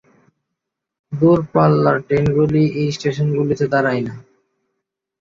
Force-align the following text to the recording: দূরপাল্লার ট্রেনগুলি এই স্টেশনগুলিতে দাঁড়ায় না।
দূরপাল্লার 1.13 1.97
ট্রেনগুলি 2.07 2.63
এই 2.75 2.89
স্টেশনগুলিতে 2.91 3.65
দাঁড়ায় 3.73 4.03
না। 4.07 4.15